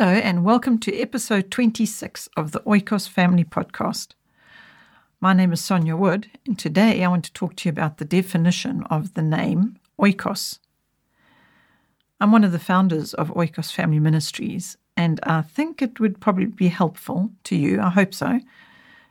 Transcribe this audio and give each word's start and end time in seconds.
Hello, 0.00 0.14
and 0.14 0.46
welcome 0.46 0.78
to 0.78 0.98
episode 0.98 1.50
26 1.50 2.30
of 2.34 2.52
the 2.52 2.60
Oikos 2.60 3.06
Family 3.06 3.44
Podcast. 3.44 4.14
My 5.20 5.34
name 5.34 5.52
is 5.52 5.60
Sonja 5.60 5.94
Wood, 5.94 6.30
and 6.46 6.58
today 6.58 7.04
I 7.04 7.08
want 7.08 7.26
to 7.26 7.32
talk 7.34 7.54
to 7.56 7.68
you 7.68 7.70
about 7.70 7.98
the 7.98 8.06
definition 8.06 8.82
of 8.84 9.12
the 9.12 9.20
name 9.20 9.78
Oikos. 9.98 10.58
I'm 12.18 12.32
one 12.32 12.44
of 12.44 12.52
the 12.52 12.58
founders 12.58 13.12
of 13.12 13.28
Oikos 13.34 13.74
Family 13.74 13.98
Ministries, 13.98 14.78
and 14.96 15.20
I 15.24 15.42
think 15.42 15.82
it 15.82 16.00
would 16.00 16.18
probably 16.18 16.46
be 16.46 16.68
helpful 16.68 17.30
to 17.44 17.54
you, 17.54 17.78
I 17.78 17.90
hope 17.90 18.14
so, 18.14 18.40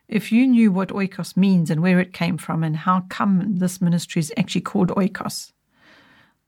if 0.08 0.32
you 0.32 0.48
knew 0.48 0.72
what 0.72 0.90
Oikos 0.90 1.38
means 1.38 1.70
and 1.70 1.84
where 1.84 2.00
it 2.00 2.14
came 2.14 2.40
from 2.40 2.64
and 2.64 2.76
how 2.76 3.02
come 3.10 3.58
this 3.58 3.80
ministry 3.80 4.22
is 4.22 4.34
actually 4.38 4.62
called 4.62 4.90
Oikos. 4.90 5.52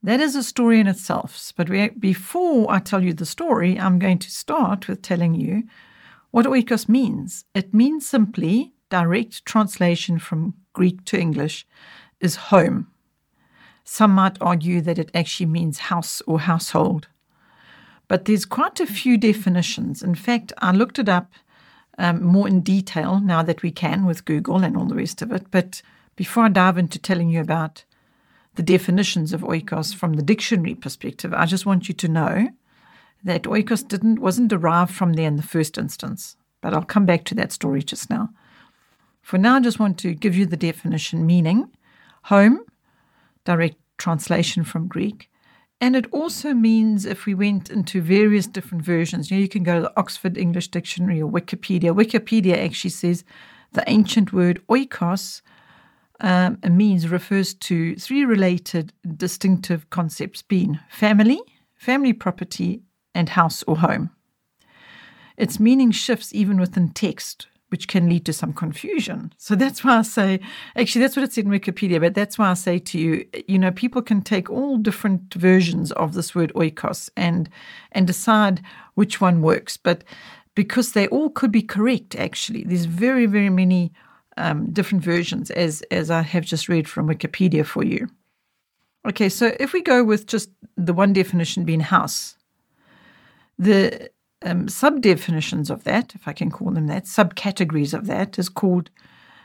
That 0.04 0.20
is 0.20 0.36
a 0.36 0.44
story 0.44 0.80
in 0.80 0.88
itself. 0.88 1.54
But 1.56 1.70
we, 1.70 1.90
before 1.90 2.72
I 2.72 2.80
tell 2.80 3.04
you 3.04 3.14
the 3.14 3.26
story, 3.26 3.80
I'm 3.80 4.00
going 4.00 4.20
to 4.20 4.32
start 4.32 4.88
with 4.88 5.02
telling 5.02 5.36
you 5.36 5.64
what 6.32 6.46
oikos 6.46 6.90
means. 6.90 7.46
It 7.54 7.74
means 7.74 8.08
simply, 8.08 8.74
direct 8.90 9.46
translation 9.46 10.18
from 10.18 10.56
Greek 10.74 11.06
to 11.06 11.20
English, 11.20 11.68
is 12.20 12.36
home. 12.36 12.88
Some 13.84 14.16
might 14.16 14.42
argue 14.42 14.82
that 14.82 14.98
it 14.98 15.12
actually 15.14 15.48
means 15.48 15.90
house 15.90 16.22
or 16.26 16.40
household. 16.40 17.08
But 18.08 18.26
there's 18.26 18.46
quite 18.46 18.80
a 18.80 18.86
few 18.86 19.18
definitions. 19.18 20.02
In 20.02 20.16
fact, 20.16 20.52
I 20.58 20.72
looked 20.72 21.00
it 21.00 21.10
up 21.10 21.32
um, 21.98 22.24
more 22.24 22.48
in 22.48 22.62
detail 22.62 23.20
now 23.20 23.44
that 23.44 23.62
we 23.62 23.72
can 23.72 24.06
with 24.06 24.26
Google 24.26 24.64
and 24.64 24.76
all 24.76 24.86
the 24.86 24.96
rest 24.96 25.22
of 25.22 25.32
it. 25.32 25.46
But 25.52 25.82
before 26.16 26.46
I 26.46 26.50
dive 26.50 26.78
into 26.78 27.00
telling 27.00 27.30
you 27.30 27.42
about 27.42 27.84
the 28.56 28.64
definitions 28.64 29.34
of 29.34 29.42
oikos 29.42 29.96
from 29.96 30.14
the 30.14 30.22
dictionary 30.22 30.76
perspective, 30.76 31.34
I 31.34 31.46
just 31.46 31.66
want 31.66 31.88
you 31.88 31.96
to 31.96 32.08
know 32.08 32.50
that 33.24 33.44
oikos 33.44 33.88
didn't 33.88 34.20
wasn't 34.20 34.50
derived 34.50 34.94
from 34.94 35.14
there 35.14 35.28
in 35.28 35.38
the 35.38 35.44
first 35.44 35.78
instance. 35.78 36.36
But 36.62 36.74
I'll 36.74 36.84
come 36.84 37.06
back 37.06 37.24
to 37.26 37.36
that 37.36 37.52
story 37.52 37.82
just 37.82 38.10
now. 38.10 38.30
For 39.22 39.38
now, 39.38 39.56
I 39.56 39.60
just 39.60 39.80
want 39.80 39.98
to 40.00 40.14
give 40.14 40.36
you 40.36 40.46
the 40.46 40.58
definition 40.58 41.26
meaning 41.26 41.70
home, 42.24 42.62
direct 43.46 43.78
translation 43.98 44.64
from 44.64 44.88
Greek. 44.88 45.30
And 45.80 45.96
it 45.96 46.06
also 46.12 46.54
means 46.54 47.06
if 47.06 47.26
we 47.26 47.34
went 47.34 47.72
into 47.72 48.02
various 48.02 48.46
different 48.46 48.84
versions, 48.84 49.32
you, 49.32 49.38
know, 49.38 49.42
you 49.42 49.50
can 49.50 49.64
go 49.64 49.76
to 49.76 49.82
the 49.82 50.00
Oxford 50.00 50.38
English 50.38 50.68
Dictionary 50.68 51.20
or 51.20 51.32
Wikipedia. 51.32 51.96
Wikipedia 51.96 52.64
actually 52.64 52.92
says 52.92 53.24
the 53.74 53.84
ancient 53.88 54.32
word 54.32 54.62
oikos 54.70 55.42
um, 56.22 56.58
means 56.70 57.10
refers 57.10 57.54
to 57.56 57.96
three 57.96 58.26
related 58.26 58.94
distinctive 59.18 59.90
concepts 59.90 60.42
being 60.42 60.80
family, 60.90 61.42
family 61.76 62.14
property, 62.14 62.82
and 63.14 63.30
house 63.30 63.64
or 63.64 63.78
home. 63.78 64.12
Its 65.38 65.60
meaning 65.60 65.92
shifts 65.92 66.34
even 66.34 66.60
within 66.60 66.90
text, 66.90 67.48
which 67.70 67.88
can 67.88 68.08
lead 68.08 68.26
to 68.26 68.34
some 68.34 68.54
confusion. 68.54 69.34
So 69.38 69.56
that's 69.56 69.84
why 69.84 69.98
I 69.98 70.02
say, 70.04 70.40
actually, 70.76 71.02
that's 71.02 71.16
what 71.16 71.24
it 71.24 71.34
said 71.34 71.46
in 71.46 71.52
Wikipedia, 71.52 72.00
but 72.00 72.14
that's 72.14 72.38
why 72.38 72.52
I 72.52 72.54
say 72.54 72.78
to 72.80 73.00
you, 73.00 73.26
you 73.48 73.58
know, 73.58 73.72
people 73.72 74.02
can 74.02 74.22
take 74.22 74.50
all 74.50 74.78
different 74.78 75.34
versions 75.34 75.92
of 75.94 76.14
this 76.14 76.36
word 76.36 76.52
oikos 76.54 77.10
and 77.18 77.50
and 77.92 78.06
decide 78.06 78.62
which 78.94 79.20
one 79.20 79.42
works. 79.42 79.78
But 79.78 80.04
because 80.54 80.92
they 80.92 81.08
all 81.08 81.30
could 81.30 81.52
be 81.52 81.64
correct, 81.64 82.16
actually, 82.16 82.64
there's 82.64 82.86
very, 82.86 83.26
very 83.26 83.50
many 83.50 83.94
um, 84.38 84.72
different 84.72 85.04
versions, 85.04 85.52
as 85.52 85.82
as 85.92 86.10
I 86.10 86.22
have 86.22 86.46
just 86.46 86.70
read 86.70 86.88
from 86.88 87.08
Wikipedia 87.08 87.66
for 87.66 87.84
you. 87.84 88.08
Okay, 89.08 89.30
so 89.30 89.56
if 89.60 89.74
we 89.74 89.82
go 89.82 90.04
with 90.04 90.28
just 90.28 90.50
the 90.78 90.94
one 90.94 91.14
definition 91.14 91.66
being 91.66 91.80
house, 91.80 92.36
the 93.58 94.10
um, 94.44 94.68
sub 94.68 95.02
definitions 95.02 95.70
of 95.70 95.84
that, 95.84 96.14
if 96.16 96.28
I 96.28 96.34
can 96.34 96.52
call 96.52 96.72
them 96.72 96.88
that, 96.88 97.06
subcategories 97.06 97.94
of 97.94 98.08
that, 98.08 98.38
is 98.38 98.50
called 98.50 98.90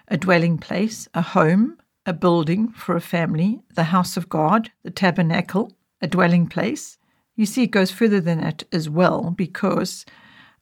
a 0.08 0.16
dwelling 0.16 0.58
place, 0.58 1.08
a 1.14 1.22
home, 1.22 1.78
a 2.04 2.12
building 2.12 2.68
for 2.68 2.96
a 2.96 3.00
family, 3.00 3.60
the 3.74 3.84
house 3.84 4.16
of 4.16 4.28
God, 4.28 4.70
the 4.84 4.90
tabernacle, 4.90 5.72
a 6.00 6.06
dwelling 6.06 6.46
place. 6.46 6.98
You 7.34 7.46
see, 7.46 7.64
it 7.64 7.70
goes 7.70 7.90
further 7.90 8.20
than 8.20 8.40
that 8.40 8.64
as 8.72 8.88
well 8.88 9.30
because 9.30 10.06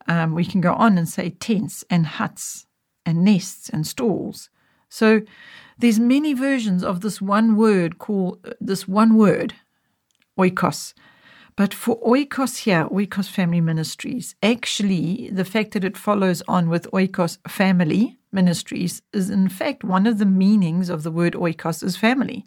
um, 0.08 0.34
we 0.34 0.44
can 0.44 0.60
go 0.60 0.72
on 0.72 0.98
and 0.98 1.08
say 1.08 1.30
tents 1.30 1.84
and 1.90 2.06
huts 2.06 2.66
and 3.06 3.24
nests 3.24 3.68
and 3.68 3.86
stalls. 3.86 4.50
So 4.88 5.22
there's 5.78 5.98
many 5.98 6.34
versions 6.34 6.84
of 6.84 7.00
this 7.00 7.20
one 7.20 7.56
word 7.56 7.98
called 7.98 8.38
uh, 8.44 8.52
this 8.60 8.86
one 8.86 9.16
word, 9.16 9.54
oikos. 10.38 10.94
But 11.56 11.72
for 11.72 12.00
oikos 12.00 12.58
here, 12.58 12.86
oikos 12.86 13.28
family 13.28 13.60
ministries, 13.60 14.34
actually 14.42 15.30
the 15.30 15.44
fact 15.44 15.72
that 15.72 15.84
it 15.84 15.96
follows 15.96 16.42
on 16.48 16.68
with 16.68 16.90
oikos 16.92 17.38
family 17.48 18.18
ministries 18.32 19.02
is 19.12 19.30
in 19.30 19.48
fact 19.48 19.84
one 19.84 20.06
of 20.06 20.18
the 20.18 20.26
meanings 20.26 20.90
of 20.90 21.04
the 21.04 21.12
word 21.12 21.34
oikos 21.34 21.82
is 21.82 21.96
family. 21.96 22.44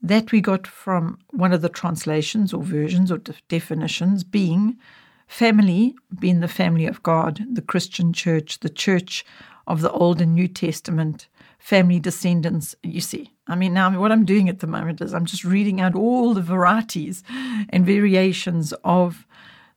That 0.00 0.32
we 0.32 0.40
got 0.40 0.66
from 0.66 1.18
one 1.30 1.52
of 1.52 1.62
the 1.62 1.68
translations 1.68 2.52
or 2.52 2.62
versions 2.62 3.10
or 3.10 3.18
de- 3.18 3.34
definitions 3.48 4.22
being 4.22 4.78
family 5.26 5.94
being 6.18 6.40
the 6.40 6.48
family 6.48 6.86
of 6.86 7.02
God, 7.02 7.44
the 7.52 7.62
Christian 7.62 8.12
church, 8.12 8.60
the 8.60 8.68
church 8.68 9.24
of 9.66 9.80
the 9.80 9.90
Old 9.90 10.20
and 10.20 10.34
New 10.34 10.48
Testament 10.48 11.28
family 11.58 11.98
descendants. 11.98 12.74
You 12.82 13.00
see, 13.00 13.32
I 13.46 13.54
mean, 13.54 13.72
now 13.72 13.98
what 13.98 14.12
I'm 14.12 14.24
doing 14.24 14.48
at 14.48 14.60
the 14.60 14.66
moment 14.66 15.00
is 15.00 15.14
I'm 15.14 15.24
just 15.24 15.44
reading 15.44 15.80
out 15.80 15.94
all 15.94 16.34
the 16.34 16.42
varieties 16.42 17.22
and 17.70 17.86
variations 17.86 18.72
of 18.84 19.26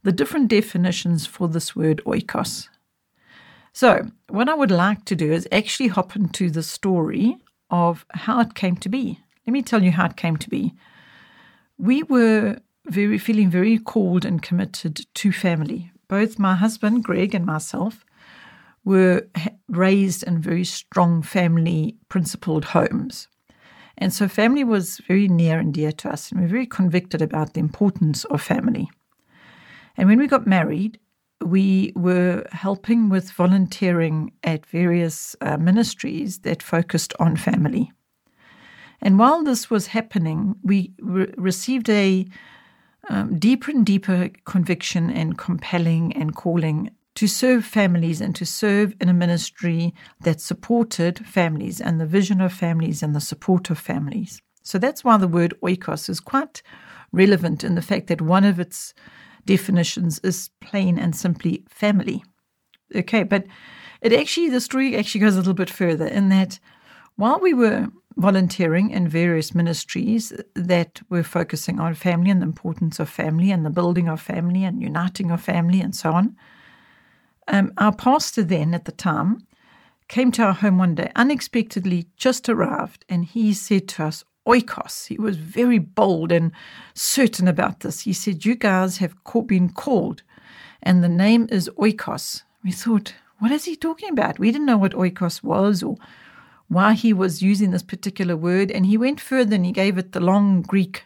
the 0.03 0.11
different 0.11 0.49
definitions 0.49 1.25
for 1.25 1.47
this 1.47 1.75
word 1.75 2.01
oikos. 2.05 2.69
So, 3.73 4.09
what 4.29 4.49
I 4.49 4.55
would 4.55 4.71
like 4.71 5.05
to 5.05 5.15
do 5.15 5.31
is 5.31 5.47
actually 5.51 5.89
hop 5.89 6.15
into 6.15 6.49
the 6.49 6.63
story 6.63 7.37
of 7.69 8.05
how 8.09 8.39
it 8.39 8.55
came 8.55 8.75
to 8.77 8.89
be. 8.89 9.19
Let 9.45 9.53
me 9.53 9.61
tell 9.61 9.83
you 9.83 9.91
how 9.91 10.05
it 10.05 10.17
came 10.17 10.37
to 10.37 10.49
be. 10.49 10.73
We 11.77 12.03
were 12.03 12.57
very 12.87 13.17
feeling 13.17 13.49
very 13.49 13.77
called 13.77 14.25
and 14.25 14.41
committed 14.41 15.05
to 15.13 15.31
family. 15.31 15.91
Both 16.07 16.39
my 16.39 16.55
husband 16.55 17.03
Greg 17.03 17.35
and 17.35 17.45
myself 17.45 18.03
were 18.87 19.27
raised 19.67 20.23
in 20.23 20.41
very 20.41 20.63
strong 20.63 21.21
family 21.21 21.97
principled 22.07 22.63
homes. 22.63 23.27
And 23.97 24.13
so 24.13 24.27
family 24.27 24.63
was 24.63 25.01
very 25.07 25.27
near 25.27 25.59
and 25.59 25.73
dear 25.73 25.91
to 25.91 26.09
us, 26.09 26.31
and 26.31 26.39
we 26.39 26.45
we're 26.45 26.51
very 26.51 26.67
convicted 26.67 27.21
about 27.21 27.53
the 27.53 27.59
importance 27.59 28.23
of 28.25 28.41
family. 28.41 28.87
And 29.97 30.07
when 30.07 30.19
we 30.19 30.27
got 30.27 30.47
married, 30.47 30.99
we 31.43 31.91
were 31.95 32.45
helping 32.51 33.09
with 33.09 33.31
volunteering 33.31 34.31
at 34.43 34.65
various 34.67 35.35
uh, 35.41 35.57
ministries 35.57 36.39
that 36.39 36.63
focused 36.63 37.13
on 37.19 37.35
family. 37.35 37.91
And 39.01 39.19
while 39.19 39.43
this 39.43 39.69
was 39.69 39.87
happening, 39.87 40.55
we 40.63 40.93
re- 40.99 41.33
received 41.37 41.89
a 41.89 42.25
um, 43.09 43.37
deeper 43.37 43.71
and 43.71 43.85
deeper 43.85 44.29
conviction 44.45 45.09
and 45.09 45.37
compelling 45.37 46.13
and 46.13 46.35
calling 46.35 46.91
to 47.17 47.27
serve 47.27 47.65
families 47.65 48.21
and 48.21 48.35
to 48.35 48.45
serve 48.45 48.93
in 49.01 49.09
a 49.09 49.13
ministry 49.13 49.91
that 50.21 50.39
supported 50.39 51.25
families 51.25 51.81
and 51.81 51.99
the 51.99 52.05
vision 52.05 52.39
of 52.39 52.53
families 52.53 53.01
and 53.01 53.15
the 53.15 53.19
support 53.19 53.71
of 53.71 53.79
families. 53.79 54.39
So 54.61 54.77
that's 54.77 55.03
why 55.03 55.17
the 55.17 55.27
word 55.27 55.55
oikos 55.63 56.09
is 56.09 56.19
quite 56.19 56.61
relevant 57.11 57.63
in 57.63 57.73
the 57.73 57.81
fact 57.81 58.05
that 58.07 58.21
one 58.21 58.43
of 58.43 58.59
its 58.59 58.93
definitions 59.45 60.19
is 60.19 60.51
plain 60.61 60.99
and 60.99 61.15
simply 61.15 61.65
family. 61.67 62.23
Okay, 62.95 63.23
but 63.23 63.45
it 64.03 64.13
actually, 64.13 64.49
the 64.49 64.61
story 64.61 64.95
actually 64.95 65.21
goes 65.21 65.33
a 65.33 65.39
little 65.39 65.55
bit 65.55 65.71
further 65.71 66.05
in 66.05 66.29
that 66.29 66.59
while 67.15 67.39
we 67.39 67.55
were 67.55 67.87
volunteering 68.17 68.91
in 68.91 69.07
various 69.07 69.55
ministries 69.55 70.33
that 70.53 71.01
were 71.09 71.23
focusing 71.23 71.79
on 71.79 71.95
family 71.95 72.29
and 72.29 72.43
the 72.43 72.45
importance 72.45 72.99
of 72.99 73.09
family 73.09 73.49
and 73.49 73.65
the 73.65 73.71
building 73.71 74.07
of 74.07 74.21
family 74.21 74.63
and 74.63 74.83
uniting 74.83 75.31
of 75.31 75.41
family 75.41 75.81
and 75.81 75.95
so 75.95 76.11
on, 76.11 76.35
um, 77.47 77.73
our 77.77 77.93
pastor 77.93 78.43
then 78.43 78.73
at 78.73 78.85
the 78.85 78.91
time 78.91 79.45
came 80.07 80.31
to 80.31 80.43
our 80.43 80.53
home 80.53 80.77
one 80.77 80.95
day, 80.95 81.11
unexpectedly 81.15 82.07
just 82.15 82.47
arrived, 82.47 83.05
and 83.09 83.25
he 83.25 83.53
said 83.53 83.87
to 83.89 84.05
us, 84.05 84.23
Oikos. 84.47 85.07
He 85.07 85.17
was 85.17 85.35
very 85.35 85.77
bold 85.77 86.31
and 86.31 86.53
certain 86.93 87.47
about 87.47 87.81
this. 87.81 88.01
He 88.01 88.13
said, 88.13 88.45
You 88.45 88.55
guys 88.55 88.97
have 88.97 89.15
been 89.45 89.69
called, 89.69 90.23
and 90.81 91.03
the 91.03 91.09
name 91.09 91.47
is 91.51 91.69
Oikos. 91.77 92.43
We 92.63 92.71
thought, 92.71 93.13
What 93.39 93.51
is 93.51 93.65
he 93.65 93.75
talking 93.75 94.09
about? 94.09 94.39
We 94.39 94.51
didn't 94.51 94.67
know 94.67 94.77
what 94.77 94.93
Oikos 94.93 95.43
was 95.43 95.83
or 95.83 95.97
why 96.69 96.93
he 96.93 97.13
was 97.13 97.41
using 97.41 97.71
this 97.71 97.83
particular 97.83 98.35
word. 98.35 98.71
And 98.71 98.85
he 98.85 98.97
went 98.97 99.19
further 99.19 99.55
and 99.55 99.65
he 99.65 99.71
gave 99.71 99.97
it 99.97 100.11
the 100.11 100.19
long 100.19 100.61
Greek 100.61 101.03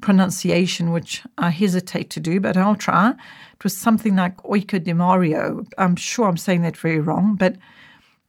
pronunciation, 0.00 0.92
which 0.92 1.22
I 1.36 1.50
hesitate 1.50 2.10
to 2.10 2.20
do, 2.20 2.40
but 2.40 2.56
I'll 2.56 2.76
try. 2.76 3.10
It 3.10 3.64
was 3.64 3.76
something 3.76 4.16
like 4.16 4.36
oikodemario. 4.38 5.66
I'm 5.76 5.96
sure 5.96 6.28
I'm 6.28 6.36
saying 6.36 6.62
that 6.62 6.76
very 6.76 7.00
wrong, 7.00 7.36
but 7.36 7.56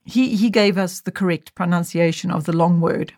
he, 0.06 0.36
he 0.36 0.50
gave 0.50 0.78
us 0.78 1.02
the 1.02 1.12
correct 1.12 1.54
pronunciation 1.56 2.32
of 2.32 2.46
the 2.46 2.56
long 2.56 2.82
word. 2.82 3.14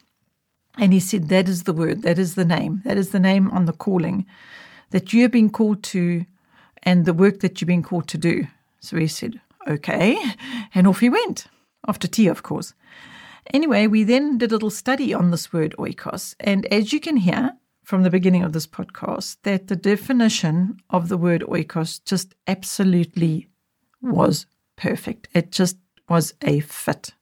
And 0.77 0.93
he 0.93 0.99
said, 0.99 1.29
That 1.29 1.47
is 1.47 1.63
the 1.63 1.73
word, 1.73 2.01
that 2.03 2.19
is 2.19 2.35
the 2.35 2.45
name, 2.45 2.81
that 2.85 2.97
is 2.97 3.09
the 3.09 3.19
name 3.19 3.49
on 3.51 3.65
the 3.65 3.73
calling 3.73 4.25
that 4.91 5.13
you 5.13 5.21
have 5.21 5.31
been 5.31 5.49
called 5.49 5.83
to 5.83 6.25
and 6.83 7.05
the 7.05 7.13
work 7.13 7.39
that 7.39 7.59
you've 7.59 7.67
been 7.67 7.83
called 7.83 8.07
to 8.09 8.17
do. 8.17 8.47
So 8.79 8.97
he 8.97 9.07
said, 9.07 9.39
Okay. 9.67 10.17
And 10.73 10.87
off 10.87 10.99
he 10.99 11.09
went, 11.09 11.47
after 11.87 12.07
tea, 12.07 12.27
of 12.27 12.43
course. 12.43 12.73
Anyway, 13.53 13.87
we 13.87 14.03
then 14.03 14.37
did 14.37 14.51
a 14.51 14.55
little 14.55 14.69
study 14.69 15.13
on 15.13 15.31
this 15.31 15.51
word 15.51 15.75
oikos. 15.77 16.35
And 16.39 16.65
as 16.67 16.93
you 16.93 16.99
can 16.99 17.17
hear 17.17 17.53
from 17.91 18.03
the 18.03 18.09
beginning 18.09 18.41
of 18.41 18.53
this 18.53 18.65
podcast, 18.65 19.35
that 19.43 19.67
the 19.67 19.75
definition 19.75 20.79
of 20.91 21.09
the 21.09 21.17
word 21.17 21.41
oikos 21.41 22.01
just 22.05 22.33
absolutely 22.47 23.49
was 24.01 24.45
perfect. 24.77 25.27
It 25.33 25.51
just 25.51 25.75
was 26.07 26.33
a 26.41 26.61
fit. 26.61 27.13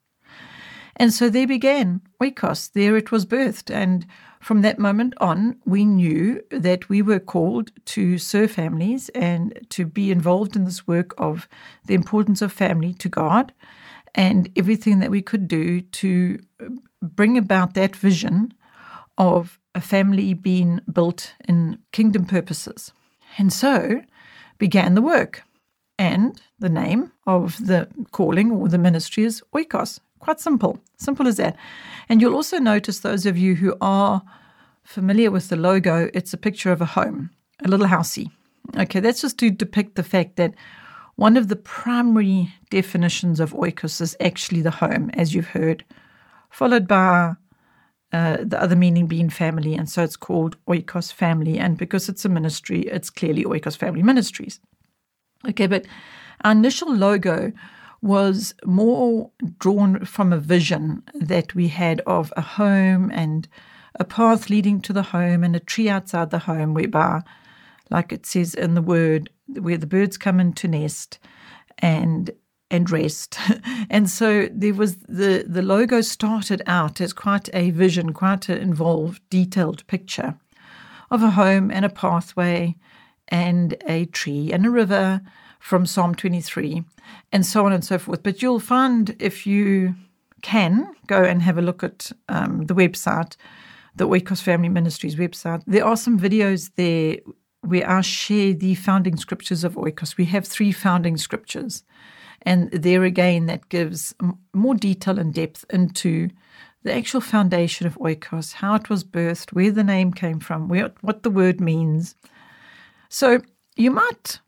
And 0.94 1.12
so 1.12 1.28
there 1.28 1.48
began 1.48 2.02
oikos. 2.22 2.70
There 2.72 2.96
it 2.96 3.10
was 3.10 3.26
birthed. 3.26 3.74
And 3.74 4.06
from 4.40 4.62
that 4.62 4.78
moment 4.78 5.14
on, 5.20 5.56
we 5.66 5.84
knew 5.84 6.40
that 6.52 6.88
we 6.88 7.02
were 7.02 7.18
called 7.18 7.72
to 7.86 8.16
serve 8.16 8.52
families 8.52 9.08
and 9.08 9.58
to 9.70 9.84
be 9.84 10.12
involved 10.12 10.54
in 10.54 10.66
this 10.66 10.86
work 10.86 11.14
of 11.18 11.48
the 11.86 11.94
importance 11.94 12.42
of 12.42 12.52
family 12.52 12.94
to 12.94 13.08
God 13.08 13.52
and 14.14 14.48
everything 14.54 15.00
that 15.00 15.10
we 15.10 15.20
could 15.20 15.48
do 15.48 15.80
to 15.80 16.38
bring 17.02 17.36
about 17.36 17.74
that 17.74 17.96
vision 17.96 18.54
of 19.18 19.58
a 19.74 19.80
family 19.80 20.34
being 20.34 20.80
built 20.92 21.34
in 21.48 21.78
kingdom 21.92 22.24
purposes. 22.24 22.92
And 23.38 23.52
so 23.52 24.02
began 24.58 24.94
the 24.94 25.02
work. 25.02 25.42
And 25.98 26.40
the 26.58 26.68
name 26.68 27.12
of 27.26 27.66
the 27.66 27.88
calling 28.10 28.50
or 28.50 28.68
the 28.68 28.78
ministry 28.78 29.24
is 29.24 29.42
Oikos. 29.54 30.00
Quite 30.18 30.40
simple, 30.40 30.80
simple 30.98 31.26
as 31.28 31.36
that. 31.36 31.56
And 32.08 32.20
you'll 32.20 32.34
also 32.34 32.58
notice 32.58 33.00
those 33.00 33.26
of 33.26 33.38
you 33.38 33.54
who 33.54 33.76
are 33.80 34.22
familiar 34.82 35.30
with 35.30 35.48
the 35.48 35.56
logo, 35.56 36.10
it's 36.14 36.32
a 36.32 36.38
picture 36.38 36.72
of 36.72 36.80
a 36.80 36.86
home, 36.86 37.30
a 37.64 37.68
little 37.68 37.86
housey. 37.86 38.30
Okay, 38.76 39.00
that's 39.00 39.20
just 39.20 39.38
to 39.38 39.50
depict 39.50 39.96
the 39.96 40.02
fact 40.02 40.36
that 40.36 40.54
one 41.16 41.36
of 41.36 41.48
the 41.48 41.56
primary 41.56 42.52
definitions 42.70 43.40
of 43.40 43.52
oikos 43.52 44.00
is 44.00 44.16
actually 44.20 44.62
the 44.62 44.70
home, 44.70 45.10
as 45.14 45.34
you've 45.34 45.48
heard, 45.48 45.84
followed 46.50 46.88
by 46.88 47.34
uh, 48.12 48.38
the 48.40 48.60
other 48.60 48.76
meaning 48.76 49.06
being 49.06 49.30
family. 49.30 49.74
And 49.74 49.88
so 49.88 50.02
it's 50.02 50.16
called 50.16 50.56
oikos 50.66 51.12
family. 51.12 51.58
And 51.58 51.78
because 51.78 52.08
it's 52.08 52.24
a 52.24 52.28
ministry, 52.28 52.82
it's 52.82 53.10
clearly 53.10 53.44
oikos 53.44 53.76
family 53.76 54.02
ministries. 54.02 54.60
Okay, 55.48 55.66
but 55.66 55.86
our 56.44 56.52
initial 56.52 56.94
logo 56.94 57.52
was 58.02 58.54
more 58.64 59.30
drawn 59.58 60.04
from 60.04 60.32
a 60.32 60.38
vision 60.38 61.02
that 61.14 61.54
we 61.54 61.68
had 61.68 62.00
of 62.06 62.32
a 62.36 62.40
home 62.40 63.10
and 63.12 63.46
a 63.96 64.04
path 64.04 64.48
leading 64.48 64.80
to 64.80 64.92
the 64.92 65.02
home 65.02 65.44
and 65.44 65.54
a 65.54 65.60
tree 65.60 65.88
outside 65.88 66.30
the 66.30 66.38
home 66.38 66.74
whereby, 66.74 67.22
like 67.90 68.12
it 68.12 68.24
says 68.24 68.54
in 68.54 68.74
the 68.74 68.82
word, 68.82 69.30
where 69.46 69.76
the 69.76 69.86
birds 69.86 70.16
come 70.16 70.40
in 70.40 70.52
to 70.54 70.68
nest 70.68 71.18
and 71.78 72.30
and 72.70 72.90
rest. 72.90 73.38
and 73.90 74.08
so 74.08 74.48
there 74.52 74.74
was 74.74 74.96
the 74.96 75.44
the 75.46 75.62
logo 75.62 76.00
started 76.00 76.62
out 76.66 77.00
as 77.00 77.12
quite 77.12 77.48
a 77.52 77.70
vision, 77.70 78.12
quite 78.12 78.48
an 78.48 78.58
involved, 78.58 79.22
detailed 79.30 79.86
picture 79.86 80.36
of 81.10 81.22
a 81.22 81.30
home 81.30 81.70
and 81.70 81.84
a 81.84 81.88
pathway 81.88 82.76
and 83.28 83.76
a 83.86 84.04
tree 84.06 84.52
and 84.52 84.64
a 84.66 84.70
river 84.70 85.20
from 85.58 85.84
Psalm 85.86 86.14
23 86.14 86.84
and 87.32 87.44
so 87.44 87.66
on 87.66 87.72
and 87.72 87.84
so 87.84 87.98
forth. 87.98 88.22
But 88.22 88.42
you'll 88.42 88.60
find 88.60 89.14
if 89.20 89.46
you 89.46 89.94
can 90.42 90.88
go 91.06 91.22
and 91.22 91.42
have 91.42 91.58
a 91.58 91.62
look 91.62 91.82
at 91.82 92.12
um, 92.28 92.66
the 92.66 92.74
website, 92.74 93.36
the 93.94 94.08
Oikos 94.08 94.40
Family 94.40 94.68
Ministries 94.68 95.16
website, 95.16 95.62
there 95.66 95.84
are 95.84 95.96
some 95.96 96.18
videos 96.18 96.70
there 96.76 97.18
where 97.60 97.88
I 97.88 98.00
share 98.00 98.54
the 98.54 98.74
founding 98.74 99.16
scriptures 99.16 99.64
of 99.64 99.74
Oikos. 99.74 100.16
We 100.16 100.24
have 100.26 100.46
three 100.46 100.72
founding 100.72 101.16
scriptures. 101.16 101.84
And 102.42 102.70
there 102.70 103.04
again, 103.04 103.46
that 103.46 103.68
gives 103.68 104.14
more 104.54 104.74
detail 104.74 105.18
and 105.18 105.32
depth 105.32 105.64
into 105.70 106.30
the 106.82 106.94
actual 106.94 107.20
foundation 107.20 107.86
of 107.86 107.98
Oikos, 107.98 108.54
how 108.54 108.74
it 108.74 108.88
was 108.88 109.04
birthed, 109.04 109.52
where 109.52 109.70
the 109.70 109.84
name 109.84 110.12
came 110.12 110.40
from, 110.40 110.68
where, 110.68 110.90
what 111.02 111.22
the 111.22 111.30
word 111.30 111.60
means. 111.60 112.14
So 113.08 113.42
you 113.76 113.90
might 113.90 114.40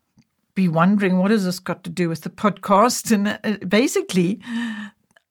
be 0.55 0.67
wondering, 0.67 1.17
what 1.17 1.31
has 1.31 1.45
this 1.45 1.59
got 1.59 1.83
to 1.83 1.89
do 1.89 2.09
with 2.09 2.21
the 2.21 2.29
podcast? 2.29 3.11
And 3.13 3.39
uh, 3.43 3.65
basically, 3.65 4.39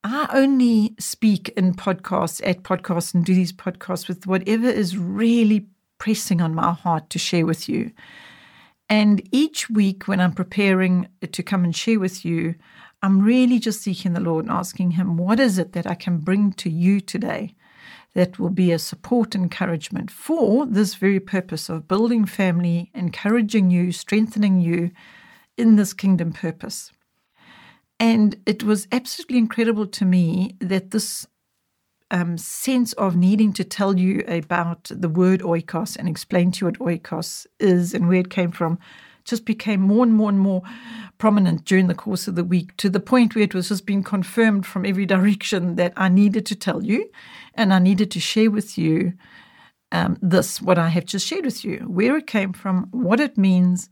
I 0.05 0.29
only 0.33 0.95
speak 0.99 1.49
in 1.51 1.75
podcasts, 1.75 2.41
at 2.45 2.63
podcasts, 2.63 3.15
and 3.15 3.25
do 3.25 3.35
these 3.35 3.53
podcasts 3.53 4.09
with 4.09 4.27
whatever 4.27 4.69
is 4.69 4.97
really 4.97 5.67
pressing 5.99 6.41
on 6.41 6.55
my 6.55 6.73
heart 6.73 7.11
to 7.11 7.19
share 7.19 7.47
with 7.47 7.69
you. 7.69 7.93
And 8.89 9.27
each 9.33 9.71
week, 9.71 10.07
when 10.07 10.21
I'm 10.21 10.33
preparing 10.33 11.09
to 11.31 11.43
come 11.43 11.65
and 11.65 11.75
share 11.75 11.99
with 11.99 12.25
you, 12.25 12.55
I'm 13.03 13.23
really 13.23 13.59
just 13.59 13.83
seeking 13.83 14.13
the 14.13 14.21
Lord 14.21 14.45
and 14.45 14.53
asking 14.53 14.93
Him, 14.93 15.17
what 15.17 15.41
is 15.41 15.59
it 15.59 15.73
that 15.73 15.87
I 15.87 15.95
can 15.95 16.19
bring 16.19 16.53
to 16.55 16.71
you 16.71 17.01
today 17.01 17.55
that 18.15 18.39
will 18.39 18.51
be 18.51 18.71
a 18.71 18.79
support, 18.79 19.35
encouragement 19.35 20.11
for 20.11 20.67
this 20.67 20.95
very 20.95 21.19
purpose 21.19 21.69
of 21.69 21.89
building 21.89 22.27
family, 22.27 22.91
encouraging 22.95 23.71
you, 23.71 23.91
strengthening 23.91 24.61
you 24.61 24.91
in 25.57 25.77
this 25.77 25.93
kingdom 25.93 26.33
purpose? 26.33 26.93
And 27.99 28.37
it 28.47 28.63
was 28.63 28.89
absolutely 28.93 29.39
incredible 29.39 29.87
to 29.87 30.05
me 30.05 30.57
that 30.61 30.91
this 30.91 31.27
um, 32.13 32.39
sense 32.39 32.93
of 32.95 33.17
needing 33.17 33.53
to 33.55 33.65
tell 33.65 33.99
you 33.99 34.23
about 34.29 34.85
the 34.91 35.09
word 35.09 35.41
oikos 35.41 35.97
and 35.97 36.09
explain 36.09 36.53
to 36.53 36.61
you 36.61 36.67
what 36.67 36.79
oikos 36.79 37.47
is 37.59 37.95
and 37.95 38.09
where 38.09 38.21
it 38.21 38.31
came 38.31 38.53
from 38.53 38.79
just 39.25 39.45
became 39.45 39.81
more 39.81 40.05
and 40.05 40.15
more 40.15 40.29
and 40.29 40.39
more 40.39 40.63
prominent 41.19 41.65
during 41.65 41.87
the 41.87 41.95
course 41.95 42.29
of 42.29 42.35
the 42.35 42.45
week 42.45 42.77
to 42.77 42.91
the 42.91 43.01
point 43.01 43.35
where 43.35 43.45
it 43.45 43.55
was 43.55 43.69
just 43.69 43.87
being 43.87 44.03
confirmed 44.03 44.67
from 44.67 44.85
every 44.85 45.07
direction 45.15 45.77
that 45.77 45.93
I 45.97 46.09
needed 46.09 46.47
to 46.47 46.55
tell 46.55 46.83
you 46.83 47.11
and 47.55 47.73
I 47.73 47.79
needed 47.79 48.11
to 48.13 48.21
share 48.21 48.51
with 48.51 48.77
you 48.77 49.15
um, 49.91 50.17
this, 50.23 50.61
what 50.61 50.79
I 50.79 50.89
have 50.89 51.05
just 51.05 51.27
shared 51.27 51.45
with 51.45 51.65
you, 51.65 51.79
where 51.87 52.17
it 52.17 52.27
came 52.27 52.55
from, 52.55 52.89
what 52.93 53.21
it 53.21 53.37
means, 53.37 53.91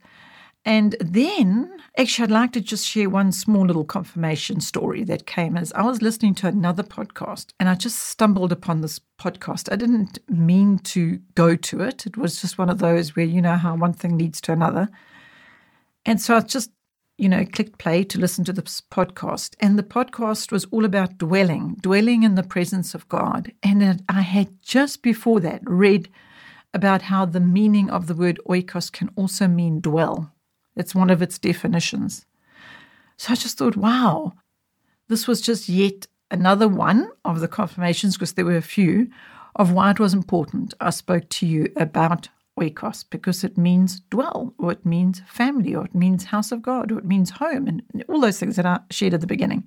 and 0.63 0.95
then, 0.99 1.75
actually, 1.97 2.25
I'd 2.25 2.31
like 2.31 2.51
to 2.53 2.61
just 2.61 2.87
share 2.87 3.09
one 3.09 3.31
small 3.31 3.65
little 3.65 3.83
confirmation 3.83 4.61
story 4.61 5.03
that 5.05 5.25
came 5.25 5.57
as 5.57 5.73
I 5.73 5.81
was 5.81 6.03
listening 6.03 6.35
to 6.35 6.47
another 6.47 6.83
podcast 6.83 7.47
and 7.59 7.67
I 7.67 7.73
just 7.73 7.97
stumbled 7.97 8.51
upon 8.51 8.81
this 8.81 8.99
podcast. 9.19 9.71
I 9.71 9.75
didn't 9.75 10.19
mean 10.29 10.77
to 10.79 11.19
go 11.33 11.55
to 11.55 11.81
it, 11.81 12.05
it 12.05 12.15
was 12.15 12.39
just 12.39 12.59
one 12.59 12.69
of 12.69 12.77
those 12.77 13.15
where 13.15 13.25
you 13.25 13.41
know 13.41 13.55
how 13.55 13.75
one 13.75 13.93
thing 13.93 14.19
leads 14.19 14.39
to 14.41 14.51
another. 14.51 14.89
And 16.05 16.21
so 16.21 16.35
I 16.35 16.41
just, 16.41 16.71
you 17.17 17.27
know, 17.27 17.43
clicked 17.43 17.79
play 17.79 18.03
to 18.03 18.19
listen 18.19 18.43
to 18.45 18.53
this 18.53 18.81
podcast. 18.81 19.55
And 19.59 19.79
the 19.79 19.83
podcast 19.83 20.51
was 20.51 20.65
all 20.65 20.85
about 20.85 21.17
dwelling, 21.17 21.77
dwelling 21.81 22.21
in 22.21 22.35
the 22.35 22.43
presence 22.43 22.93
of 22.93 23.09
God. 23.09 23.51
And 23.63 24.03
I 24.07 24.21
had 24.21 24.61
just 24.61 25.01
before 25.01 25.39
that 25.39 25.61
read 25.65 26.07
about 26.71 27.03
how 27.03 27.25
the 27.25 27.39
meaning 27.39 27.89
of 27.89 28.05
the 28.05 28.15
word 28.15 28.39
oikos 28.47 28.91
can 28.91 29.09
also 29.15 29.47
mean 29.47 29.81
dwell. 29.81 30.31
It's 30.75 30.95
one 30.95 31.09
of 31.09 31.21
its 31.21 31.37
definitions. 31.37 32.25
So 33.17 33.33
I 33.33 33.35
just 33.35 33.57
thought, 33.57 33.75
wow, 33.75 34.33
this 35.07 35.27
was 35.27 35.41
just 35.41 35.69
yet 35.69 36.07
another 36.31 36.67
one 36.67 37.09
of 37.25 37.39
the 37.39 37.47
confirmations, 37.47 38.15
because 38.15 38.33
there 38.33 38.45
were 38.45 38.55
a 38.55 38.61
few, 38.61 39.09
of 39.55 39.71
why 39.71 39.91
it 39.91 39.99
was 39.99 40.13
important. 40.13 40.73
I 40.79 40.91
spoke 40.91 41.27
to 41.29 41.45
you 41.45 41.71
about 41.75 42.29
oikos 42.59 43.03
because 43.09 43.43
it 43.43 43.57
means 43.57 43.99
dwell, 44.09 44.53
or 44.57 44.71
it 44.71 44.85
means 44.85 45.21
family, 45.27 45.75
or 45.75 45.85
it 45.85 45.95
means 45.95 46.25
house 46.25 46.51
of 46.51 46.61
God, 46.61 46.91
or 46.91 46.99
it 46.99 47.05
means 47.05 47.31
home, 47.31 47.67
and 47.67 48.03
all 48.07 48.21
those 48.21 48.39
things 48.39 48.55
that 48.55 48.65
I 48.65 48.79
shared 48.89 49.13
at 49.13 49.21
the 49.21 49.27
beginning. 49.27 49.65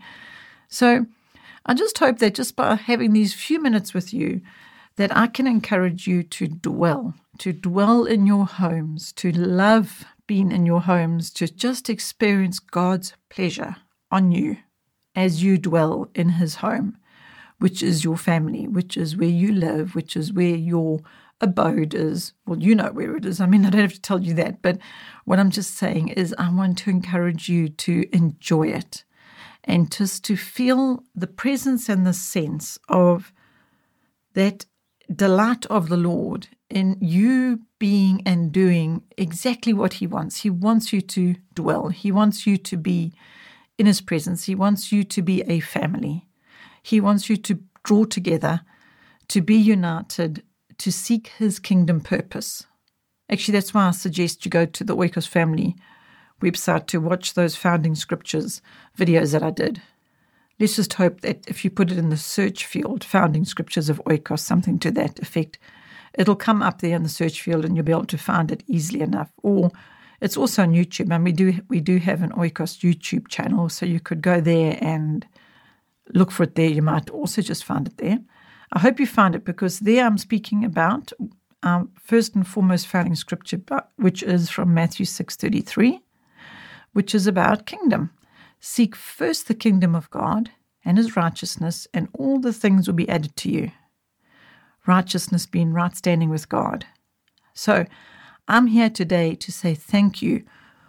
So 0.68 1.06
I 1.66 1.74
just 1.74 1.98
hope 1.98 2.18
that 2.18 2.34
just 2.34 2.56
by 2.56 2.74
having 2.76 3.12
these 3.12 3.34
few 3.34 3.60
minutes 3.60 3.94
with 3.94 4.14
you, 4.14 4.40
that 4.96 5.14
I 5.16 5.26
can 5.26 5.46
encourage 5.46 6.06
you 6.06 6.22
to 6.22 6.46
dwell, 6.46 7.14
to 7.38 7.52
dwell 7.52 8.04
in 8.04 8.26
your 8.26 8.46
homes, 8.46 9.12
to 9.14 9.32
love 9.32 10.04
been 10.26 10.50
in 10.52 10.66
your 10.66 10.82
homes 10.82 11.30
to 11.32 11.46
just 11.46 11.88
experience 11.88 12.58
God's 12.58 13.14
pleasure 13.28 13.76
on 14.10 14.32
you 14.32 14.58
as 15.14 15.42
you 15.42 15.58
dwell 15.58 16.08
in 16.14 16.30
His 16.30 16.56
home, 16.56 16.96
which 17.58 17.82
is 17.82 18.04
your 18.04 18.16
family, 18.16 18.66
which 18.66 18.96
is 18.96 19.16
where 19.16 19.28
you 19.28 19.52
live, 19.52 19.94
which 19.94 20.16
is 20.16 20.32
where 20.32 20.56
your 20.56 21.00
abode 21.40 21.94
is. 21.94 22.32
Well, 22.46 22.58
you 22.58 22.74
know 22.74 22.90
where 22.92 23.16
it 23.16 23.24
is. 23.24 23.40
I 23.40 23.46
mean, 23.46 23.64
I 23.64 23.70
don't 23.70 23.82
have 23.82 23.92
to 23.94 24.00
tell 24.00 24.22
you 24.22 24.34
that, 24.34 24.62
but 24.62 24.78
what 25.24 25.38
I'm 25.38 25.50
just 25.50 25.74
saying 25.74 26.08
is 26.08 26.34
I 26.38 26.52
want 26.52 26.78
to 26.78 26.90
encourage 26.90 27.48
you 27.48 27.68
to 27.68 28.06
enjoy 28.12 28.68
it 28.68 29.04
and 29.64 29.90
just 29.90 30.24
to 30.24 30.36
feel 30.36 31.04
the 31.14 31.26
presence 31.26 31.88
and 31.88 32.06
the 32.06 32.12
sense 32.12 32.78
of 32.88 33.32
that 34.34 34.66
delight 35.12 35.66
of 35.66 35.88
the 35.88 35.96
Lord 35.96 36.48
in 36.70 36.96
you 37.00 37.60
being 37.78 38.22
and 38.26 38.50
doing 38.52 39.02
exactly 39.16 39.72
what 39.72 39.94
He 39.94 40.06
wants. 40.06 40.42
He 40.42 40.50
wants 40.50 40.92
you 40.92 41.00
to 41.00 41.36
dwell, 41.54 41.88
He 41.88 42.10
wants 42.10 42.46
you 42.46 42.56
to 42.58 42.76
be 42.76 43.12
in 43.78 43.86
His 43.86 44.00
presence, 44.00 44.44
He 44.44 44.54
wants 44.54 44.92
you 44.92 45.04
to 45.04 45.22
be 45.22 45.42
a 45.42 45.60
family. 45.60 46.26
He 46.82 47.00
wants 47.00 47.30
you 47.30 47.36
to 47.38 47.60
draw 47.82 48.04
together, 48.04 48.60
to 49.28 49.40
be 49.40 49.56
united, 49.56 50.42
to 50.78 50.92
seek 50.92 51.28
His 51.38 51.58
kingdom 51.58 52.00
purpose. 52.00 52.66
Actually, 53.30 53.52
that's 53.52 53.72
why 53.72 53.88
I 53.88 53.92
suggest 53.92 54.44
you 54.44 54.50
go 54.50 54.66
to 54.66 54.84
the 54.84 54.96
Oikos 54.96 55.26
Family 55.26 55.76
website 56.42 56.86
to 56.88 57.00
watch 57.00 57.34
those 57.34 57.56
founding 57.56 57.94
scriptures 57.94 58.60
videos 58.98 59.32
that 59.32 59.42
I 59.42 59.50
did. 59.50 59.80
Let's 60.60 60.76
just 60.76 60.94
hope 60.94 61.22
that 61.22 61.48
if 61.48 61.64
you 61.64 61.70
put 61.70 61.90
it 61.90 61.98
in 61.98 62.10
the 62.10 62.16
search 62.16 62.64
field, 62.64 63.02
founding 63.02 63.44
scriptures 63.44 63.88
of 63.88 64.00
Oikos, 64.06 64.38
something 64.38 64.78
to 64.78 64.90
that 64.92 65.18
effect, 65.18 65.58
it'll 66.16 66.36
come 66.36 66.62
up 66.62 66.80
there 66.80 66.94
in 66.94 67.02
the 67.02 67.08
search 67.08 67.42
field 67.42 67.64
and 67.64 67.74
you'll 67.74 67.84
be 67.84 67.92
able 67.92 68.04
to 68.06 68.18
find 68.18 68.52
it 68.52 68.62
easily 68.68 69.00
enough. 69.00 69.32
Or 69.42 69.72
it's 70.20 70.36
also 70.36 70.62
on 70.62 70.72
YouTube, 70.72 71.12
and 71.12 71.24
we 71.24 71.32
do 71.32 71.60
we 71.68 71.80
do 71.80 71.98
have 71.98 72.22
an 72.22 72.30
Oikos 72.30 72.78
YouTube 72.78 73.28
channel, 73.28 73.68
so 73.68 73.84
you 73.84 74.00
could 74.00 74.22
go 74.22 74.40
there 74.40 74.78
and 74.80 75.26
look 76.14 76.30
for 76.30 76.44
it 76.44 76.54
there. 76.54 76.68
You 76.68 76.82
might 76.82 77.10
also 77.10 77.42
just 77.42 77.64
find 77.64 77.88
it 77.88 77.96
there. 77.98 78.20
I 78.72 78.78
hope 78.78 79.00
you 79.00 79.06
find 79.06 79.34
it 79.34 79.44
because 79.44 79.80
there 79.80 80.06
I'm 80.06 80.18
speaking 80.18 80.64
about 80.64 81.12
um, 81.62 81.90
first 82.00 82.34
and 82.36 82.46
foremost 82.46 82.86
founding 82.86 83.16
scripture, 83.16 83.60
which 83.96 84.22
is 84.22 84.50
from 84.50 84.72
Matthew 84.72 85.04
six 85.04 85.34
thirty 85.36 85.60
three, 85.60 86.00
which 86.92 87.14
is 87.14 87.26
about 87.26 87.66
kingdom. 87.66 88.10
Seek 88.66 88.96
first 88.96 89.46
the 89.46 89.54
kingdom 89.54 89.94
of 89.94 90.08
God 90.08 90.50
and 90.86 90.96
his 90.96 91.16
righteousness, 91.16 91.86
and 91.92 92.08
all 92.14 92.40
the 92.40 92.50
things 92.50 92.86
will 92.86 92.94
be 92.94 93.08
added 93.10 93.36
to 93.36 93.50
you. 93.50 93.72
Righteousness 94.86 95.44
being 95.44 95.74
right 95.74 95.94
standing 95.94 96.30
with 96.30 96.48
God. 96.48 96.86
So 97.52 97.84
I'm 98.48 98.68
here 98.68 98.88
today 98.88 99.34
to 99.34 99.52
say 99.52 99.74
thank 99.74 100.22
you 100.22 100.44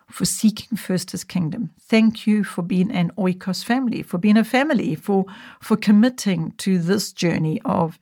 for 0.09 0.23
seeking 0.23 0.77
first 0.77 1.11
his 1.11 1.25
kingdom. 1.25 1.71
Thank 1.81 2.25
you 2.25 2.45
for 2.45 2.61
being 2.61 2.91
an 2.91 3.11
oikos 3.17 3.61
family, 3.61 4.03
for 4.03 4.19
being 4.19 4.37
a 4.37 4.45
family, 4.45 4.95
for, 4.95 5.25
for 5.59 5.75
committing 5.75 6.53
to 6.59 6.79
this 6.79 7.11
journey 7.11 7.59
of 7.65 7.99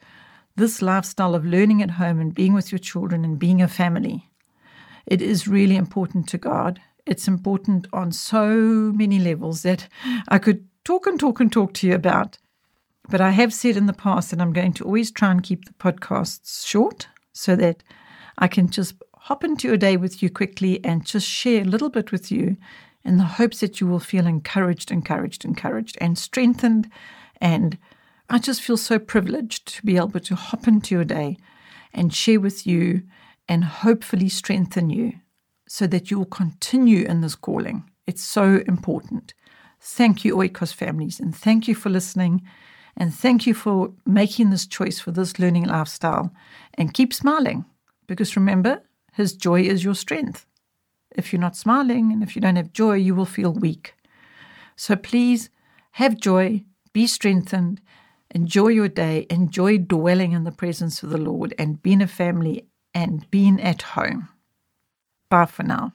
this 0.56 0.84
lifestyle 0.84 1.34
of 1.34 1.48
learning 1.48 1.82
at 1.82 1.92
home 1.92 2.20
and 2.20 2.36
being 2.36 2.54
with 2.54 2.72
your 2.72 2.78
children 2.78 3.26
and 3.26 3.40
being 3.40 3.60
a 3.60 3.68
family. 3.68 4.30
It 5.08 5.20
is 5.20 5.48
really 5.48 5.78
important 5.78 6.30
to 6.30 6.38
God 6.38 6.80
it's 7.06 7.28
important 7.28 7.88
on 7.92 8.12
so 8.12 8.48
many 8.96 9.20
levels 9.20 9.64
that 9.64 9.88
I 10.28 10.40
could 10.40 10.66
talk 10.86 11.08
and 11.08 11.20
talk 11.20 11.40
and 11.40 11.52
talk 11.52 11.74
to 11.76 11.88
you 11.88 11.96
about. 11.96 12.38
But 13.10 13.22
I 13.22 13.32
have 13.32 13.54
said 13.54 13.76
in 13.76 13.88
the 13.88 13.94
past 13.94 14.32
that 14.32 14.40
I'm 14.40 14.54
going 14.54 14.74
to 14.74 14.86
always 14.86 15.12
try 15.12 15.32
and 15.32 15.44
keep 15.44 15.66
the 15.66 15.74
podcasts 15.74 16.66
short 16.66 17.08
so 17.34 17.56
that 17.58 17.84
I 18.38 18.48
can 18.48 18.70
just 18.70 18.96
hop 19.16 19.44
into 19.44 19.74
a 19.74 19.78
day 19.78 19.98
with 19.98 20.24
you 20.24 20.30
quickly 20.30 20.84
and 20.84 21.06
just 21.06 21.28
share 21.28 21.62
a 21.62 21.66
little 21.66 21.90
bit 21.90 22.12
with 22.12 22.32
you 22.32 22.58
in 23.04 23.18
the 23.18 23.24
hopes 23.24 23.60
that 23.60 23.82
you 23.82 23.88
will 23.88 24.00
feel 24.00 24.26
encouraged, 24.26 24.92
encouraged, 24.92 25.44
encouraged, 25.44 25.98
and 26.00 26.18
strengthened. 26.18 26.90
And 27.42 27.78
I 28.30 28.40
just 28.40 28.62
feel 28.62 28.78
so 28.78 28.98
privileged 28.98 29.68
to 29.76 29.86
be 29.86 29.98
able 29.98 30.22
to 30.22 30.36
hop 30.36 30.68
into 30.68 31.02
a 31.02 31.06
day 31.06 31.38
and 31.94 32.14
share 32.14 32.40
with 32.40 32.66
you 32.66 33.04
and 33.50 33.66
hopefully 33.66 34.30
strengthen 34.30 34.90
you 34.90 35.14
so 35.68 35.88
that 35.88 36.12
you 36.12 36.18
will 36.18 36.26
continue 36.26 37.06
in 37.06 37.22
this 37.22 37.36
calling. 37.36 37.90
It's 38.08 38.24
so 38.24 38.64
important. 38.68 39.34
Thank 39.80 40.24
you, 40.24 40.36
Oikos 40.36 40.74
families, 40.74 41.20
and 41.20 41.36
thank 41.36 41.68
you 41.68 41.76
for 41.76 41.90
listening. 41.90 42.42
And 42.96 43.14
thank 43.14 43.48
you 43.48 43.54
for 43.54 43.92
making 44.06 44.50
this 44.50 44.68
choice 44.68 45.00
for 45.00 45.12
this 45.12 45.40
learning 45.40 45.66
lifestyle. 45.66 46.32
And 46.76 46.94
keep 46.94 47.14
smiling 47.14 47.66
because 48.08 48.36
remember, 48.36 48.82
His 49.14 49.34
joy 49.34 49.62
is 49.62 49.84
your 49.84 49.96
strength. 49.96 50.46
If 51.16 51.32
you're 51.32 51.40
not 51.40 51.56
smiling 51.56 52.12
and 52.12 52.24
if 52.24 52.36
you 52.36 52.42
don't 52.42 52.56
have 52.56 52.74
joy, 52.74 52.96
you 52.96 53.16
will 53.16 53.26
feel 53.26 53.54
weak. 53.54 53.96
So 54.76 54.96
please 54.96 55.50
have 55.92 56.18
joy, 56.20 56.64
be 56.94 57.08
strengthened, 57.08 57.82
enjoy 58.32 58.70
your 58.70 58.88
day, 58.88 59.28
enjoy 59.30 59.78
dwelling 59.78 60.32
in 60.32 60.44
the 60.44 60.52
presence 60.52 61.04
of 61.04 61.10
the 61.10 61.18
Lord 61.18 61.54
and 61.58 61.82
being 61.82 62.02
a 62.02 62.08
family 62.08 62.68
and 62.94 63.30
being 63.30 63.62
at 63.62 63.82
home. 63.82 64.30
Bye 65.34 65.48
for 65.48 65.64
now. 65.64 65.94